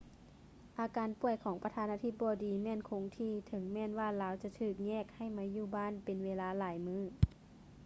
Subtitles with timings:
[0.79, 7.01] ອາການປ່ວຍຂອງປະທານາທິບໍດີແມ່ນຄົງທີ່ ເຖິງແມ່ນວ່າລາວຈະຖືກແຍກໃຫ້ມາຢູ່ບ້ານເປັນເວລາຫຼາຍມື້